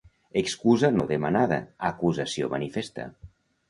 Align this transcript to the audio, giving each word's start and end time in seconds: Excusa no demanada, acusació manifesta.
Excusa 0.41 0.91
no 0.95 1.05
demanada, 1.13 1.61
acusació 1.93 2.53
manifesta. 2.59 3.11